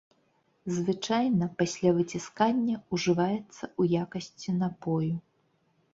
Звычайна, 0.77 1.49
пасля 1.59 1.89
выціскання, 1.99 2.75
ужываецца 2.97 3.61
ў 3.79 4.09
якасці 4.09 4.49
напою. 4.63 5.15